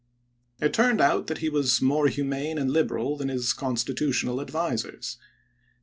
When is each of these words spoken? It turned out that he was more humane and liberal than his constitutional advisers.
It 0.59 0.73
turned 0.73 0.99
out 0.99 1.27
that 1.27 1.37
he 1.45 1.49
was 1.49 1.79
more 1.79 2.07
humane 2.07 2.57
and 2.57 2.71
liberal 2.71 3.15
than 3.17 3.29
his 3.29 3.53
constitutional 3.53 4.41
advisers. 4.41 5.17